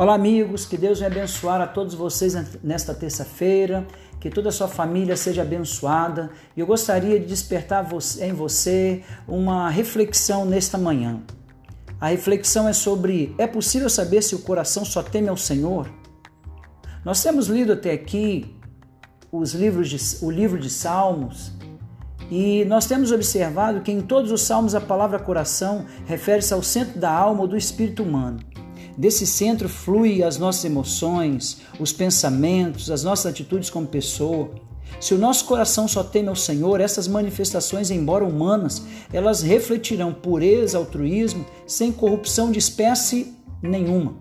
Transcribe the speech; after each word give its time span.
Olá, 0.00 0.14
amigos, 0.14 0.64
que 0.64 0.78
Deus 0.78 0.98
venha 0.98 1.10
abençoar 1.10 1.60
a 1.60 1.66
todos 1.66 1.92
vocês 1.92 2.32
nesta 2.64 2.94
terça-feira, 2.94 3.86
que 4.18 4.30
toda 4.30 4.48
a 4.48 4.52
sua 4.52 4.66
família 4.66 5.14
seja 5.14 5.42
abençoada. 5.42 6.30
E 6.56 6.60
eu 6.60 6.66
gostaria 6.66 7.20
de 7.20 7.26
despertar 7.26 7.86
em 8.22 8.32
você 8.32 9.04
uma 9.28 9.68
reflexão 9.68 10.46
nesta 10.46 10.78
manhã. 10.78 11.20
A 12.00 12.08
reflexão 12.08 12.66
é 12.66 12.72
sobre: 12.72 13.34
é 13.36 13.46
possível 13.46 13.90
saber 13.90 14.22
se 14.22 14.34
o 14.34 14.38
coração 14.38 14.86
só 14.86 15.02
teme 15.02 15.28
ao 15.28 15.36
Senhor? 15.36 15.86
Nós 17.04 17.22
temos 17.22 17.48
lido 17.48 17.74
até 17.74 17.92
aqui 17.92 18.56
os 19.30 19.52
livros 19.52 19.90
de, 19.90 20.24
o 20.24 20.30
livro 20.30 20.58
de 20.58 20.70
Salmos 20.70 21.52
e 22.30 22.64
nós 22.64 22.86
temos 22.86 23.12
observado 23.12 23.82
que 23.82 23.92
em 23.92 24.00
todos 24.00 24.32
os 24.32 24.40
salmos 24.40 24.74
a 24.74 24.80
palavra 24.80 25.18
coração 25.18 25.84
refere-se 26.06 26.54
ao 26.54 26.62
centro 26.62 26.98
da 26.98 27.12
alma 27.12 27.42
ou 27.42 27.46
do 27.46 27.54
espírito 27.54 28.02
humano. 28.02 28.38
Desse 28.96 29.26
centro 29.26 29.68
flui 29.68 30.22
as 30.22 30.38
nossas 30.38 30.64
emoções, 30.64 31.58
os 31.78 31.92
pensamentos, 31.92 32.90
as 32.90 33.02
nossas 33.02 33.26
atitudes 33.26 33.70
como 33.70 33.86
pessoa. 33.86 34.50
Se 35.00 35.14
o 35.14 35.18
nosso 35.18 35.44
coração 35.44 35.88
só 35.88 36.02
teme 36.02 36.28
ao 36.28 36.36
Senhor, 36.36 36.80
essas 36.80 37.08
manifestações, 37.08 37.90
embora 37.90 38.24
humanas, 38.24 38.82
elas 39.12 39.42
refletirão 39.42 40.12
pureza, 40.12 40.76
altruísmo, 40.76 41.46
sem 41.66 41.92
corrupção 41.92 42.50
de 42.50 42.58
espécie 42.58 43.34
nenhuma. 43.62 44.16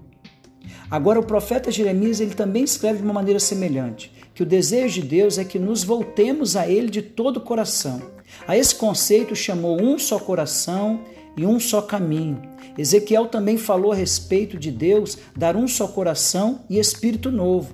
Agora 0.89 1.19
o 1.19 1.25
profeta 1.25 1.71
Jeremias 1.71 2.19
ele 2.19 2.33
também 2.33 2.63
escreve 2.63 2.99
de 2.99 3.03
uma 3.03 3.13
maneira 3.13 3.39
semelhante, 3.39 4.11
que 4.33 4.41
o 4.41 4.45
desejo 4.45 5.01
de 5.01 5.07
Deus 5.07 5.37
é 5.37 5.43
que 5.43 5.59
nos 5.59 5.83
voltemos 5.83 6.55
a 6.55 6.67
ele 6.67 6.89
de 6.89 7.01
todo 7.01 7.37
o 7.37 7.41
coração. 7.41 8.01
A 8.47 8.57
esse 8.57 8.73
conceito 8.75 9.35
chamou 9.35 9.81
um 9.81 9.99
só 9.99 10.17
coração 10.17 11.01
e 11.35 11.45
um 11.45 11.59
só 11.59 11.81
caminho. 11.81 12.41
Ezequiel 12.79 13.27
também 13.27 13.57
falou 13.57 13.91
a 13.91 13.95
respeito 13.95 14.57
de 14.57 14.71
Deus 14.71 15.17
dar 15.35 15.57
um 15.57 15.67
só 15.67 15.85
coração 15.85 16.61
e 16.69 16.79
espírito 16.79 17.29
novo. 17.29 17.73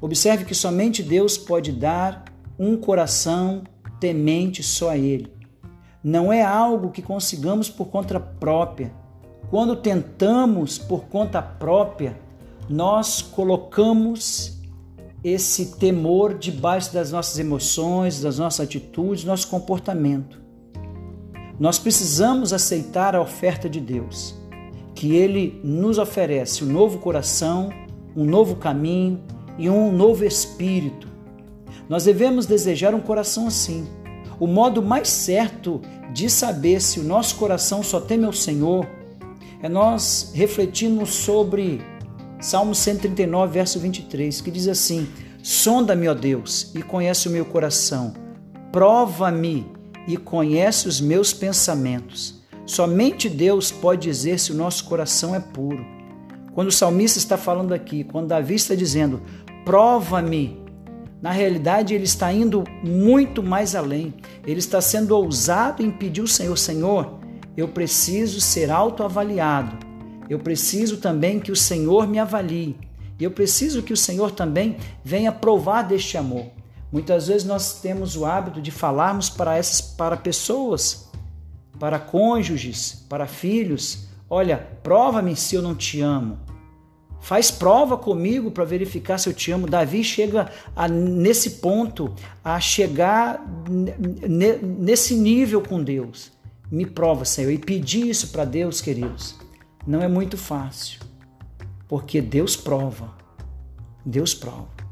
Observe 0.00 0.44
que 0.44 0.54
somente 0.54 1.02
Deus 1.02 1.36
pode 1.36 1.72
dar 1.72 2.24
um 2.56 2.76
coração 2.76 3.64
temente 3.98 4.62
só 4.62 4.90
a 4.90 4.96
Ele. 4.96 5.32
Não 6.02 6.32
é 6.32 6.42
algo 6.42 6.92
que 6.92 7.02
consigamos 7.02 7.68
por 7.68 7.86
conta 7.86 8.20
própria. 8.20 8.94
Quando 9.50 9.74
tentamos 9.74 10.78
por 10.78 11.06
conta 11.06 11.42
própria, 11.42 12.16
nós 12.68 13.20
colocamos 13.20 14.60
esse 15.24 15.74
temor 15.74 16.38
debaixo 16.38 16.94
das 16.94 17.10
nossas 17.10 17.36
emoções, 17.40 18.20
das 18.20 18.38
nossas 18.38 18.64
atitudes, 18.64 19.24
nosso 19.24 19.48
comportamento. 19.48 20.43
Nós 21.58 21.78
precisamos 21.78 22.52
aceitar 22.52 23.14
a 23.14 23.20
oferta 23.20 23.68
de 23.68 23.80
Deus, 23.80 24.34
que 24.94 25.14
Ele 25.14 25.60
nos 25.62 25.98
oferece 25.98 26.64
um 26.64 26.66
novo 26.66 26.98
coração, 26.98 27.70
um 28.16 28.24
novo 28.24 28.56
caminho 28.56 29.20
e 29.56 29.70
um 29.70 29.92
novo 29.92 30.24
espírito. 30.24 31.08
Nós 31.88 32.04
devemos 32.04 32.46
desejar 32.46 32.94
um 32.94 33.00
coração 33.00 33.46
assim. 33.46 33.86
O 34.40 34.46
modo 34.46 34.82
mais 34.82 35.08
certo 35.08 35.80
de 36.12 36.28
saber 36.28 36.80
se 36.80 36.98
o 36.98 37.04
nosso 37.04 37.36
coração 37.36 37.82
só 37.82 38.00
teme 38.00 38.24
ao 38.24 38.32
Senhor 38.32 38.86
é 39.62 39.68
nós 39.68 40.32
refletirmos 40.34 41.10
sobre 41.10 41.80
Salmo 42.40 42.74
139, 42.74 43.52
verso 43.52 43.78
23, 43.78 44.40
que 44.40 44.50
diz 44.50 44.68
assim: 44.68 45.08
Sonda-me, 45.42 46.08
ó 46.08 46.14
Deus, 46.14 46.74
e 46.74 46.82
conhece 46.82 47.28
o 47.28 47.30
meu 47.30 47.44
coração. 47.44 48.12
Prova-me 48.72 49.73
e 50.06 50.16
conhece 50.16 50.88
os 50.88 51.00
meus 51.00 51.32
pensamentos. 51.32 52.42
Somente 52.66 53.28
Deus 53.28 53.70
pode 53.70 54.02
dizer 54.02 54.38
se 54.38 54.52
o 54.52 54.54
nosso 54.54 54.84
coração 54.84 55.34
é 55.34 55.40
puro. 55.40 55.84
Quando 56.54 56.68
o 56.68 56.72
salmista 56.72 57.18
está 57.18 57.36
falando 57.36 57.72
aqui, 57.72 58.04
quando 58.04 58.28
Davi 58.28 58.54
está 58.54 58.74
dizendo, 58.74 59.20
prova-me, 59.64 60.62
na 61.20 61.30
realidade 61.30 61.94
ele 61.94 62.04
está 62.04 62.32
indo 62.32 62.64
muito 62.82 63.42
mais 63.42 63.74
além. 63.74 64.14
Ele 64.46 64.58
está 64.58 64.80
sendo 64.80 65.16
ousado 65.16 65.82
em 65.82 65.90
pedir 65.90 66.20
ao 66.20 66.26
Senhor: 66.26 66.56
Senhor, 66.56 67.18
eu 67.56 67.68
preciso 67.68 68.40
ser 68.40 68.70
autoavaliado. 68.70 69.76
Eu 70.28 70.38
preciso 70.38 70.98
também 70.98 71.40
que 71.40 71.52
o 71.52 71.56
Senhor 71.56 72.06
me 72.06 72.18
avalie. 72.18 72.76
Eu 73.20 73.30
preciso 73.30 73.82
que 73.82 73.92
o 73.92 73.96
Senhor 73.96 74.30
também 74.32 74.76
venha 75.04 75.32
provar 75.32 75.82
deste 75.82 76.16
amor. 76.18 76.46
Muitas 76.94 77.26
vezes 77.26 77.44
nós 77.44 77.80
temos 77.80 78.14
o 78.14 78.24
hábito 78.24 78.62
de 78.62 78.70
falarmos 78.70 79.28
para 79.28 79.56
essas 79.56 79.80
para 79.80 80.16
pessoas, 80.16 81.10
para 81.76 81.98
cônjuges, 81.98 83.04
para 83.08 83.26
filhos, 83.26 84.06
olha, 84.30 84.58
prova-me 84.80 85.34
se 85.34 85.56
eu 85.56 85.60
não 85.60 85.74
te 85.74 86.00
amo. 86.00 86.38
Faz 87.20 87.50
prova 87.50 87.98
comigo 87.98 88.48
para 88.52 88.64
verificar 88.64 89.18
se 89.18 89.28
eu 89.28 89.34
te 89.34 89.50
amo. 89.50 89.66
Davi 89.66 90.04
chega 90.04 90.52
a, 90.76 90.86
nesse 90.86 91.58
ponto, 91.58 92.14
a 92.44 92.60
chegar 92.60 93.44
nesse 94.78 95.16
nível 95.16 95.62
com 95.62 95.82
Deus. 95.82 96.30
Me 96.70 96.86
prova, 96.86 97.24
Senhor. 97.24 97.50
E 97.50 97.58
pedir 97.58 98.08
isso 98.08 98.28
para 98.28 98.44
Deus, 98.44 98.80
queridos, 98.80 99.34
não 99.84 100.00
é 100.00 100.06
muito 100.06 100.38
fácil. 100.38 101.00
Porque 101.88 102.20
Deus 102.20 102.54
prova. 102.54 103.12
Deus 104.06 104.32
prova. 104.32 104.83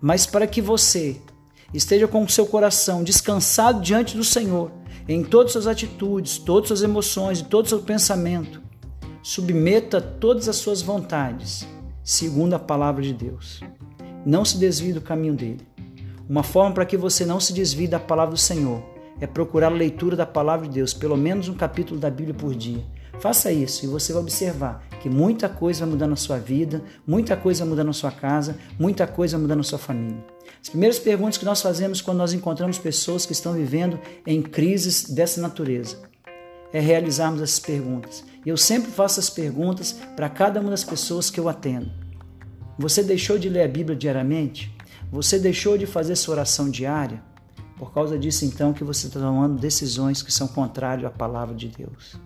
Mas 0.00 0.26
para 0.26 0.46
que 0.46 0.60
você 0.60 1.20
esteja 1.72 2.06
com 2.06 2.22
o 2.22 2.28
seu 2.28 2.46
coração 2.46 3.02
descansado 3.02 3.80
diante 3.80 4.16
do 4.16 4.24
Senhor, 4.24 4.70
em 5.08 5.22
todas 5.22 5.48
as 5.48 5.52
suas 5.52 5.66
atitudes, 5.66 6.38
todas 6.38 6.64
as 6.64 6.78
suas 6.78 6.90
emoções 6.90 7.40
e 7.40 7.44
todo 7.44 7.66
o 7.66 7.68
seu 7.68 7.80
pensamento, 7.80 8.62
submeta 9.22 10.00
todas 10.00 10.48
as 10.48 10.56
suas 10.56 10.82
vontades, 10.82 11.66
segundo 12.02 12.54
a 12.54 12.58
palavra 12.58 13.02
de 13.02 13.12
Deus. 13.12 13.60
Não 14.24 14.44
se 14.44 14.58
desvie 14.58 14.92
do 14.92 15.00
caminho 15.00 15.34
dele. 15.34 15.66
Uma 16.28 16.42
forma 16.42 16.74
para 16.74 16.86
que 16.86 16.96
você 16.96 17.24
não 17.24 17.38
se 17.38 17.52
desvie 17.52 17.86
da 17.86 18.00
palavra 18.00 18.34
do 18.34 18.40
Senhor 18.40 18.82
é 19.20 19.26
procurar 19.26 19.68
a 19.68 19.74
leitura 19.74 20.16
da 20.16 20.26
palavra 20.26 20.66
de 20.66 20.74
Deus, 20.74 20.92
pelo 20.92 21.16
menos 21.16 21.48
um 21.48 21.54
capítulo 21.54 21.98
da 21.98 22.10
Bíblia 22.10 22.34
por 22.34 22.54
dia. 22.54 22.84
Faça 23.20 23.50
isso 23.50 23.84
e 23.84 23.88
você 23.88 24.12
vai 24.12 24.22
observar 24.22 24.86
que 25.00 25.08
muita 25.08 25.48
coisa 25.48 25.80
vai 25.80 25.90
mudar 25.90 26.06
na 26.06 26.16
sua 26.16 26.38
vida, 26.38 26.82
muita 27.06 27.36
coisa 27.36 27.64
vai 27.64 27.70
mudar 27.70 27.84
na 27.84 27.92
sua 27.92 28.10
casa, 28.10 28.56
muita 28.78 29.06
coisa 29.06 29.36
vai 29.36 29.42
mudar 29.42 29.56
na 29.56 29.62
sua 29.62 29.78
família. 29.78 30.22
As 30.62 30.68
primeiras 30.68 30.98
perguntas 30.98 31.38
que 31.38 31.44
nós 31.44 31.62
fazemos 31.62 32.00
quando 32.00 32.18
nós 32.18 32.32
encontramos 32.32 32.78
pessoas 32.78 33.24
que 33.24 33.32
estão 33.32 33.52
vivendo 33.52 33.98
em 34.26 34.42
crises 34.42 35.08
dessa 35.08 35.40
natureza 35.40 35.98
é 36.72 36.80
realizarmos 36.80 37.40
essas 37.40 37.58
perguntas. 37.58 38.22
Eu 38.44 38.56
sempre 38.56 38.90
faço 38.90 39.18
as 39.18 39.30
perguntas 39.30 39.96
para 40.14 40.28
cada 40.28 40.60
uma 40.60 40.70
das 40.70 40.84
pessoas 40.84 41.30
que 41.30 41.40
eu 41.40 41.48
atendo. 41.48 41.90
Você 42.78 43.02
deixou 43.02 43.38
de 43.38 43.48
ler 43.48 43.62
a 43.62 43.68
Bíblia 43.68 43.96
diariamente? 43.96 44.76
Você 45.10 45.38
deixou 45.38 45.78
de 45.78 45.86
fazer 45.86 46.16
sua 46.16 46.34
oração 46.34 46.68
diária? 46.68 47.22
Por 47.78 47.92
causa 47.92 48.18
disso, 48.18 48.44
então, 48.44 48.72
que 48.72 48.84
você 48.84 49.06
está 49.06 49.20
tomando 49.20 49.58
decisões 49.58 50.22
que 50.22 50.32
são 50.32 50.48
contrárias 50.48 51.06
à 51.06 51.10
palavra 51.10 51.54
de 51.54 51.68
Deus. 51.68 52.18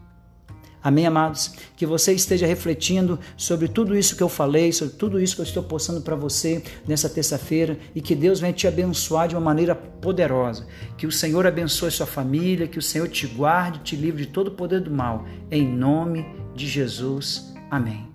Amém, 0.83 1.07
amados? 1.07 1.53
Que 1.77 1.85
você 1.85 2.13
esteja 2.13 2.47
refletindo 2.47 3.19
sobre 3.37 3.69
tudo 3.69 3.97
isso 3.97 4.17
que 4.17 4.23
eu 4.23 4.29
falei, 4.29 4.73
sobre 4.73 4.95
tudo 4.95 5.21
isso 5.21 5.35
que 5.35 5.41
eu 5.43 5.47
estou 5.47 5.63
postando 5.63 6.01
para 6.01 6.17
você 6.17 6.63
nessa 6.87 7.09
terça-feira 7.09 7.79
e 7.95 8.01
que 8.01 8.15
Deus 8.15 8.41
venha 8.41 8.53
te 8.53 8.67
abençoar 8.67 9.29
de 9.29 9.35
uma 9.35 9.41
maneira 9.41 9.75
poderosa. 9.75 10.67
Que 10.97 11.07
o 11.07 11.13
Senhor 11.13 11.47
abençoe 11.47 11.91
sua 11.91 12.07
família, 12.07 12.67
que 12.67 12.79
o 12.79 12.83
Senhor 12.83 13.09
te 13.09 13.27
guarde, 13.27 13.81
te 13.81 13.97
livre 13.97 14.25
de 14.25 14.33
todo 14.33 14.49
o 14.49 14.53
poder 14.53 14.81
do 14.81 14.91
mal. 14.91 15.27
Em 15.51 15.67
nome 15.67 16.25
de 16.55 16.67
Jesus. 16.67 17.53
Amém. 17.71 18.10